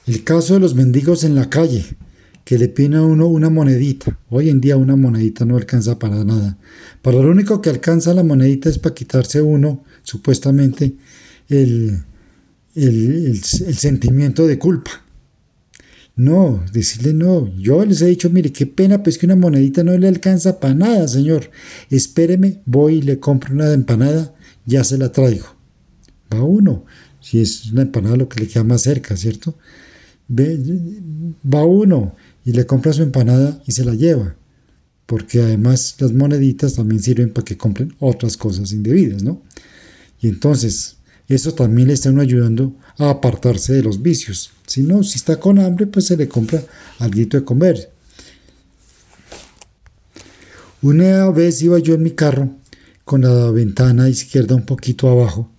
[0.06, 1.96] El caso de los mendigos en la calle
[2.44, 4.18] que le piden a uno una monedita.
[4.28, 6.58] Hoy en día una monedita no alcanza para nada.
[7.02, 10.94] Para lo único que alcanza la monedita es para quitarse uno, supuestamente,
[11.48, 12.04] el,
[12.74, 14.90] el, sentimiento de culpa.
[16.16, 17.52] No, decirle no.
[17.56, 20.74] Yo les he dicho, mire, qué pena, pues que una monedita no le alcanza para
[20.74, 21.50] nada, señor.
[21.90, 24.34] Espéreme, voy y le compro una empanada,
[24.66, 25.46] ya se la traigo.
[26.32, 26.84] Va uno,
[27.20, 29.56] si es una empanada lo que le queda más cerca, ¿cierto?
[30.30, 32.14] va uno
[32.44, 34.36] y le compra su empanada y se la lleva.
[35.06, 39.42] Porque además las moneditas también sirven para que compren otras cosas indebidas, ¿no?
[40.20, 40.96] Y entonces,
[41.28, 44.50] eso también le está ayudando a apartarse de los vicios.
[44.66, 46.62] Si no, si está con hambre, pues se le compra
[46.98, 47.90] algo de comer.
[50.82, 52.50] Una vez iba yo en mi carro
[53.04, 55.50] con la ventana izquierda un poquito abajo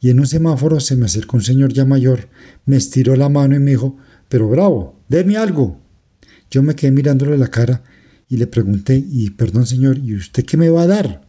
[0.00, 2.28] y en un semáforo se me acercó un señor ya mayor,
[2.64, 3.96] me estiró la mano y me dijo,
[4.28, 5.78] pero bravo, déme algo.
[6.50, 7.82] Yo me quedé mirándole la cara
[8.28, 11.28] y le pregunté, y perdón señor, ¿y usted qué me va a dar?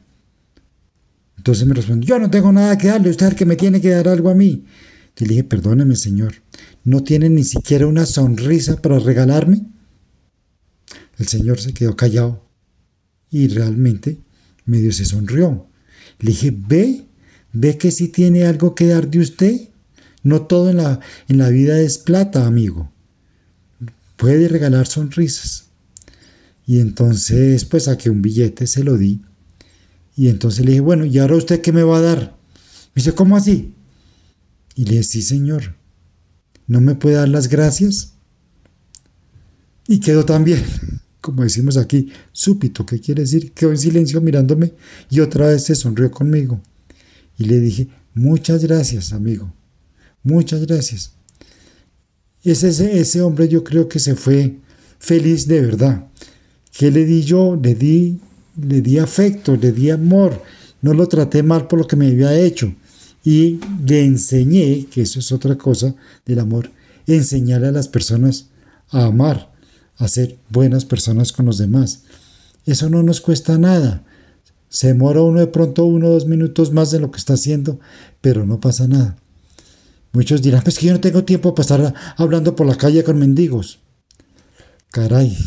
[1.37, 4.07] Entonces me respondió, yo no tengo nada que darle, usted que me tiene que dar
[4.07, 4.65] algo a mí.
[5.17, 6.35] Y le dije, perdóneme señor,
[6.83, 9.65] ¿no tiene ni siquiera una sonrisa para regalarme?
[11.17, 12.47] El señor se quedó callado
[13.29, 14.19] y realmente
[14.65, 15.67] medio se sonrió.
[16.19, 17.05] Le dije, ve,
[17.53, 19.69] ve que si tiene algo que dar de usted.
[20.23, 22.91] No todo en la, en la vida es plata, amigo
[24.21, 25.65] puede regalar sonrisas.
[26.67, 29.19] Y entonces pues saqué un billete, se lo di.
[30.15, 32.37] Y entonces le dije, bueno, ¿y ahora usted qué me va a dar?
[32.93, 33.73] Me dice, ¿cómo así?
[34.75, 35.75] Y le dije, sí, señor.
[36.67, 38.13] ¿No me puede dar las gracias?
[39.87, 40.63] Y quedó también,
[41.21, 43.53] como decimos aquí, súpito, ¿qué quiere decir?
[43.53, 44.73] Quedó en silencio mirándome
[45.09, 46.61] y otra vez se sonrió conmigo.
[47.39, 49.51] Y le dije, muchas gracias, amigo.
[50.21, 51.15] Muchas gracias.
[52.43, 54.55] Ese, ese hombre yo creo que se fue
[54.99, 56.07] feliz de verdad.
[56.71, 57.59] ¿Qué le di yo?
[57.61, 58.19] Le di,
[58.61, 60.41] le di afecto, le di amor.
[60.81, 62.73] No lo traté mal por lo que me había hecho.
[63.23, 65.93] Y le enseñé, que eso es otra cosa
[66.25, 66.71] del amor,
[67.05, 68.47] enseñarle a las personas
[68.89, 69.51] a amar,
[69.97, 72.03] a ser buenas personas con los demás.
[72.65, 74.03] Eso no nos cuesta nada.
[74.69, 77.79] Se demora uno de pronto uno o dos minutos más de lo que está haciendo,
[78.21, 79.17] pero no pasa nada.
[80.13, 83.17] Muchos dirán, pues que yo no tengo tiempo para estar hablando por la calle con
[83.17, 83.79] mendigos.
[84.89, 85.37] Caray,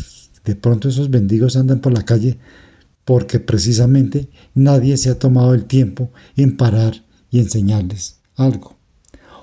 [0.43, 2.39] de pronto esos mendigos andan por la calle
[3.03, 8.75] porque precisamente nadie se ha tomado el tiempo en parar y enseñarles algo.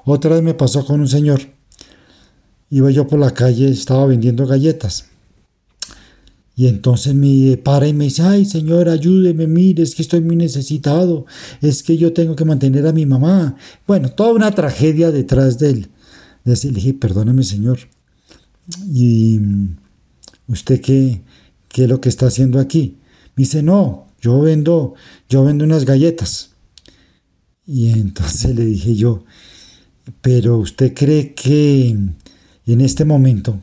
[0.05, 1.41] Otra vez me pasó con un señor.
[2.71, 5.12] Iba yo por la calle, estaba vendiendo galletas.
[6.63, 10.37] Y entonces me para y me dice, ay señor, ayúdeme, mire, es que estoy muy
[10.37, 11.27] necesitado,
[11.61, 13.57] es que yo tengo que mantener a mi mamá.
[13.85, 15.89] Bueno, toda una tragedia detrás de él.
[16.45, 17.81] Le dije, perdóname señor.
[18.95, 19.41] ¿Y
[20.47, 21.23] usted qué,
[21.67, 22.97] qué es lo que está haciendo aquí?
[23.35, 24.95] Me dice, no, yo vendo,
[25.29, 26.51] yo vendo unas galletas.
[27.67, 29.25] Y entonces le dije yo,
[30.21, 33.61] pero usted cree que en este momento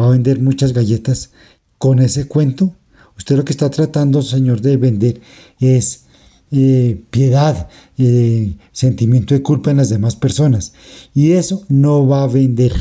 [0.00, 1.30] va a vender muchas galletas
[1.78, 2.74] con ese cuento,
[3.16, 5.20] usted lo que está tratando, Señor, de vender
[5.58, 6.04] es
[6.50, 7.68] eh, piedad,
[7.98, 10.72] eh, sentimiento de culpa en las demás personas.
[11.14, 12.72] Y eso no va a vender.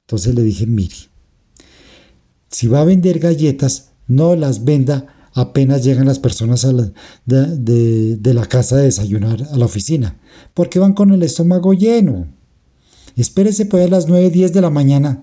[0.00, 0.94] Entonces le dije, mire,
[2.48, 6.72] si va a vender galletas, no las venda apenas llegan las personas a
[7.24, 10.18] de, de, la casa a desayunar a la oficina,
[10.52, 12.26] porque van con el estómago lleno.
[13.16, 15.20] Espérese pues a las 9, 10 de la mañana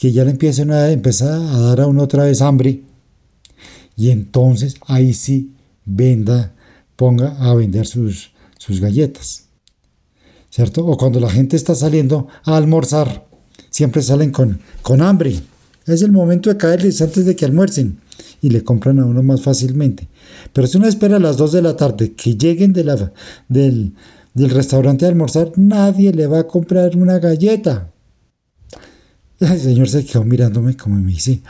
[0.00, 2.80] que ya le empiecen a empezar a dar a uno otra vez hambre.
[3.96, 5.52] Y entonces ahí sí
[5.84, 6.54] venda,
[6.96, 9.44] ponga a vender sus, sus galletas.
[10.48, 10.86] ¿Cierto?
[10.86, 13.28] O cuando la gente está saliendo a almorzar
[13.68, 15.38] siempre salen con, con hambre.
[15.86, 17.98] Es el momento de caerles antes de que almuercen
[18.40, 20.08] y le compran a uno más fácilmente.
[20.54, 23.92] Pero si uno espera a las 2 de la tarde que lleguen del,
[24.32, 27.92] del restaurante a almorzar, nadie le va a comprar una galleta.
[29.54, 31.40] El señor se quedó mirándome como me dice,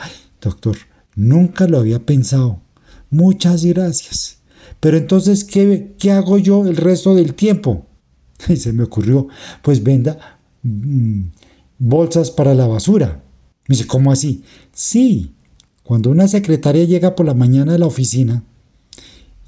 [0.41, 0.77] doctor,
[1.17, 2.61] nunca lo había pensado.
[3.11, 4.39] Muchas gracias.
[4.79, 7.87] Pero entonces, ¿qué, ¿qué hago yo el resto del tiempo?
[8.49, 9.29] Y se me ocurrió,
[9.61, 11.25] pues venda mm,
[11.79, 13.23] bolsas para la basura.
[13.67, 14.45] Me dice, ¿cómo así?
[14.73, 15.35] Sí,
[15.83, 18.45] cuando una secretaria llega por la mañana a la oficina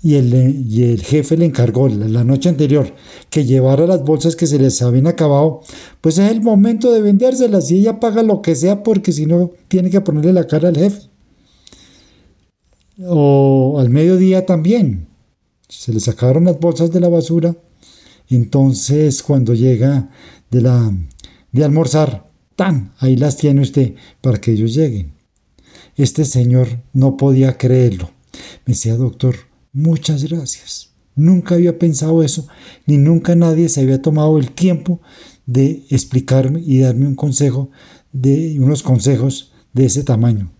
[0.02, 2.92] y el, y el jefe le encargó la, noche anterior
[3.30, 5.60] que llevara las bolsas que se les habían acabado,
[6.00, 9.52] pues es el momento de vendérselas y ella paga lo que sea porque si no
[9.68, 11.02] tiene que ponerle la cara al jefe.
[13.06, 15.06] O al mediodía también.
[15.68, 17.56] Se le sacaron las bolsas de la basura.
[18.28, 20.10] Entonces cuando llega
[20.50, 20.92] de, la,
[21.52, 25.12] de almorzar, tan, ahí las tiene usted para que ellos lleguen.
[25.96, 28.10] Este señor no podía creerlo.
[28.66, 29.36] Me decía, doctor,
[29.72, 30.90] muchas gracias.
[31.14, 32.48] Nunca había pensado eso,
[32.86, 35.00] ni nunca nadie se había tomado el tiempo
[35.46, 37.70] de explicarme y darme un consejo
[38.12, 40.50] de unos consejos de ese tamaño.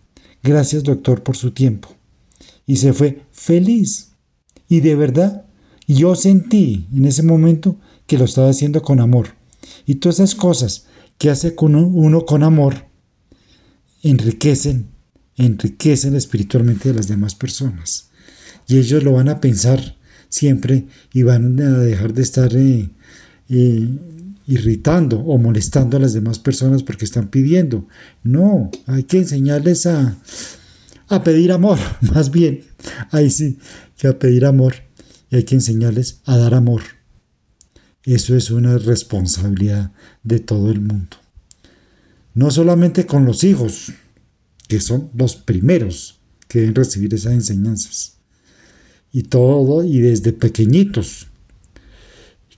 [0.43, 1.89] Gracias, doctor, por su tiempo.
[2.67, 4.13] Y se fue feliz.
[4.69, 5.47] Y de verdad,
[5.87, 9.29] yo sentí en ese momento que lo estaba haciendo con amor.
[9.87, 10.87] Y todas esas cosas
[11.19, 12.87] que hace uno con amor
[14.03, 14.93] enriquecen
[15.37, 18.11] enriquecen espiritualmente a las demás personas.
[18.73, 19.97] Y ellos lo van a pensar
[20.31, 22.89] siempre y van a dejar de estar eh,
[23.51, 23.89] eh,
[24.47, 27.87] irritando o molestando a las demás personas porque están pidiendo.
[28.23, 30.17] No, hay que enseñarles a,
[31.09, 31.79] a pedir amor,
[32.15, 32.65] más bien.
[33.11, 33.59] Ahí sí,
[33.99, 34.77] que a pedir amor.
[35.31, 36.81] Y hay que enseñarles a dar amor.
[38.05, 39.93] Eso es una responsabilidad
[40.23, 41.19] de todo el mundo.
[42.33, 43.93] No solamente con los hijos,
[44.67, 48.22] que son los primeros que deben recibir esas enseñanzas.
[49.13, 51.29] Y todo, y desde pequeñitos.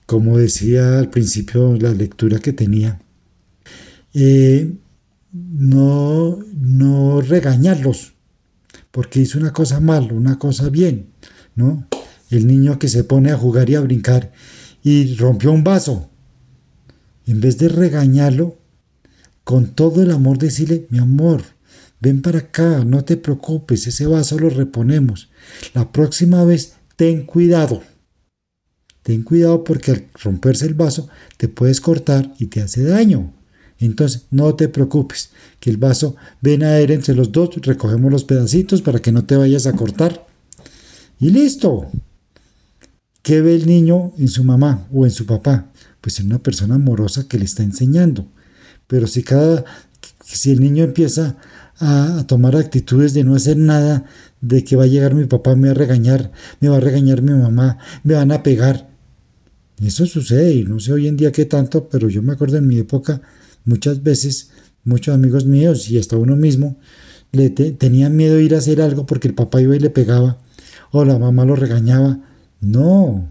[0.05, 3.01] Como decía al principio la lectura que tenía,
[4.13, 4.71] eh,
[5.31, 8.13] no, no regañarlos,
[8.91, 11.07] porque hizo una cosa mal, una cosa bien,
[11.55, 11.85] ¿no?
[12.29, 14.31] El niño que se pone a jugar y a brincar
[14.83, 16.09] y rompió un vaso.
[17.25, 18.57] En vez de regañarlo,
[19.43, 21.43] con todo el amor decirle, mi amor,
[22.05, 25.29] ven para acá, no te preocupes, ese vaso lo reponemos.
[25.73, 27.81] La próxima vez, ten cuidado.
[29.01, 33.33] Ten cuidado porque al romperse el vaso te puedes cortar y te hace daño.
[33.79, 38.23] Entonces, no te preocupes, que el vaso ven a ir entre los dos, recogemos los
[38.23, 40.27] pedacitos para que no te vayas a cortar.
[41.19, 41.87] Y listo.
[43.23, 45.71] ¿Qué ve el niño en su mamá o en su papá?
[46.01, 48.27] Pues en una persona amorosa que le está enseñando.
[48.85, 49.65] Pero si cada
[50.23, 51.37] si el niño empieza
[51.79, 54.05] a, tomar actitudes de no hacer nada,
[54.41, 57.21] de que va a llegar mi papá, me va a regañar, me va a regañar
[57.21, 58.89] mi mamá, me van a pegar.
[59.83, 62.67] Eso sucede y no sé hoy en día qué tanto, pero yo me acuerdo en
[62.67, 63.21] mi época
[63.65, 64.51] muchas veces
[64.83, 66.77] muchos amigos míos y hasta uno mismo
[67.31, 70.37] le tenían miedo de ir a hacer algo porque el papá iba y le pegaba
[70.91, 72.19] o la mamá lo regañaba.
[72.61, 73.29] No,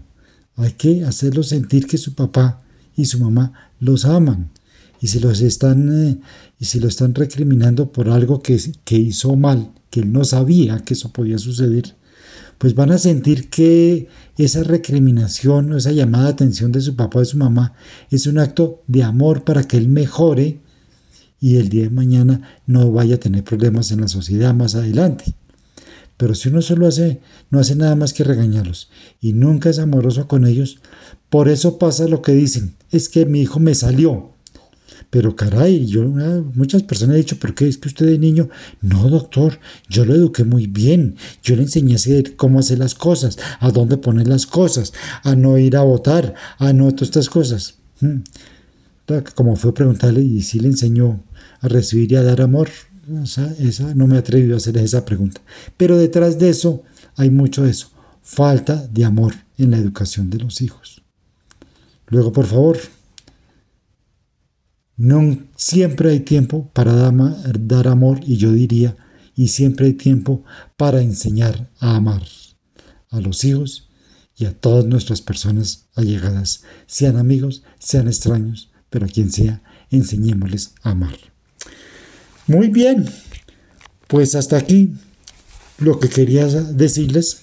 [0.55, 2.61] hay que hacerlo sentir que su papá
[2.95, 4.51] y su mamá los aman
[5.05, 6.17] y si los están eh,
[6.59, 10.95] y lo están recriminando por algo que, que hizo mal, que él no sabía que
[10.95, 11.95] eso podía suceder,
[12.57, 17.19] pues van a sentir que esa recriminación o esa llamada de atención de su papá
[17.19, 17.75] o de su mamá
[18.09, 20.59] es un acto de amor para que él mejore
[21.39, 25.35] y el día de mañana no vaya a tener problemas en la sociedad más adelante.
[26.17, 28.89] Pero si uno solo hace, no hace nada más que regañarlos
[29.21, 30.79] y nunca es amoroso con ellos,
[31.29, 34.33] por eso pasa lo que dicen, es que mi hijo me salió,
[35.15, 38.49] pero caray, yo ah, muchas personas han dicho, ¿por qué es que usted de niño?
[38.81, 41.15] No, doctor, yo lo eduqué muy bien.
[41.41, 44.91] Yo le enseñé a cómo hacer las cosas, a dónde poner las cosas,
[45.23, 47.75] a no ir a votar, a no todas estas cosas.
[48.01, 48.23] Hmm.
[49.35, 51.23] Como fue preguntarle y si le enseñó
[51.61, 52.67] a recibir y a dar amor,
[53.23, 55.39] esa, no me he atrevido a hacer esa pregunta.
[55.77, 56.83] Pero detrás de eso
[57.15, 57.87] hay mucho de eso,
[58.21, 61.03] falta de amor en la educación de los hijos.
[62.09, 62.77] Luego, por favor,
[64.97, 68.95] no siempre hay tiempo para dar amor y yo diría,
[69.35, 70.43] y siempre hay tiempo
[70.77, 72.23] para enseñar a amar
[73.09, 73.89] a los hijos
[74.37, 80.73] y a todas nuestras personas allegadas, sean amigos, sean extraños, pero a quien sea, enseñémosles
[80.81, 81.15] a amar.
[82.47, 83.05] Muy bien,
[84.07, 84.93] pues hasta aquí
[85.77, 87.41] lo que quería decirles.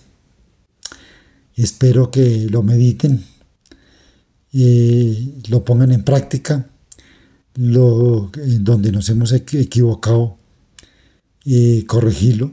[1.54, 3.24] Espero que lo mediten,
[4.52, 6.68] y lo pongan en práctica
[7.54, 8.30] lo,
[8.60, 10.38] donde nos hemos equivocado
[11.44, 12.52] y corregirlo.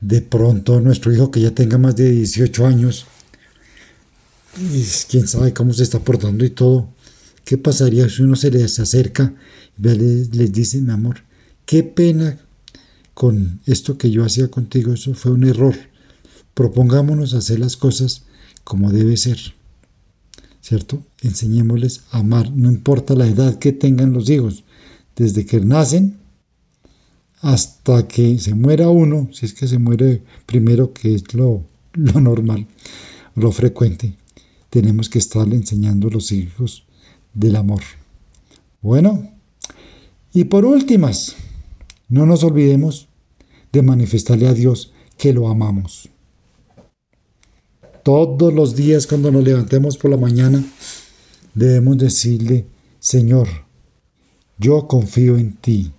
[0.00, 3.06] De pronto nuestro hijo que ya tenga más de 18 años,
[4.58, 6.88] y quién sabe cómo se está portando y todo,
[7.44, 9.34] ¿qué pasaría si uno se les acerca
[9.78, 11.22] y les, les dice, mi amor,
[11.66, 12.38] qué pena
[13.14, 15.74] con esto que yo hacía contigo, eso fue un error.
[16.52, 18.24] Propongámonos hacer las cosas
[18.64, 19.53] como debe ser.
[20.64, 21.02] ¿Cierto?
[21.20, 24.64] Enseñémosles a amar, no importa la edad que tengan los hijos,
[25.14, 26.16] desde que nacen
[27.42, 32.18] hasta que se muera uno, si es que se muere primero, que es lo, lo
[32.18, 32.66] normal,
[33.34, 34.16] lo frecuente,
[34.70, 36.84] tenemos que estarle enseñando a los hijos
[37.34, 37.82] del amor.
[38.80, 39.32] Bueno,
[40.32, 41.36] y por últimas,
[42.08, 43.08] no nos olvidemos
[43.70, 46.08] de manifestarle a Dios que lo amamos.
[48.04, 50.62] Todos los días cuando nos levantemos por la mañana,
[51.54, 52.66] debemos decirle,
[52.98, 53.48] Señor,
[54.58, 55.90] yo confío en ti.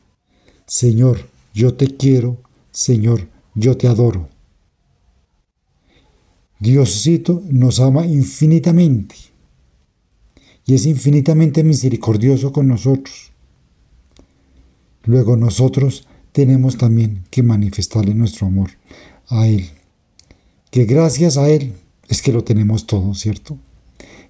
[0.67, 2.37] Señor, yo te quiero.
[2.71, 4.29] Señor, yo te adoro.
[6.59, 9.15] Diosito nos ama infinitamente
[10.63, 13.31] y es infinitamente misericordioso con nosotros.
[15.05, 18.69] Luego nosotros tenemos también que manifestarle nuestro amor
[19.27, 19.69] a Él.
[20.69, 21.73] Que gracias a Él
[22.07, 23.57] es que lo tenemos todo, ¿cierto?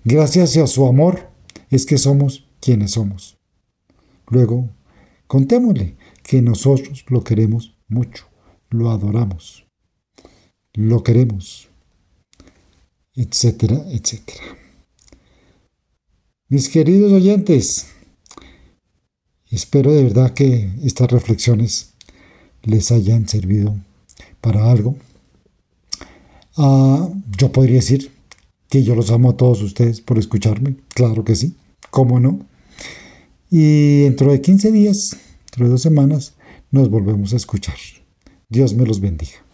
[0.03, 1.29] Gracias a su amor
[1.69, 3.37] es que somos quienes somos.
[4.27, 4.69] Luego,
[5.27, 8.25] contémosle que nosotros lo queremos mucho,
[8.69, 9.65] lo adoramos,
[10.73, 11.69] lo queremos,
[13.13, 14.43] etcétera, etcétera.
[16.47, 17.87] Mis queridos oyentes,
[19.49, 21.95] espero de verdad que estas reflexiones
[22.63, 23.75] les hayan servido
[24.41, 24.95] para algo.
[26.57, 28.11] Ah, yo podría decir
[28.69, 31.55] que yo los amo a todos ustedes por escucharme, claro que sí,
[31.89, 32.39] cómo no.
[33.49, 36.35] Y dentro de 15 días, dentro de dos semanas,
[36.71, 37.75] nos volvemos a escuchar.
[38.49, 39.45] Dios me los bendiga.